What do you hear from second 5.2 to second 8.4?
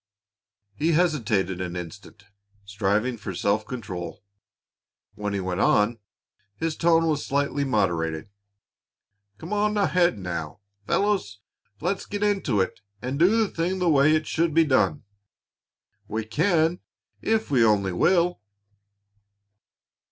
he went on, his tone was slightly moderated.